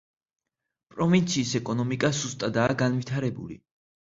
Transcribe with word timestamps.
პროვინციის 0.95 1.51
ეკონომიკა 1.61 2.11
სუსტადაა 2.23 2.79
განვითარებული. 2.83 3.61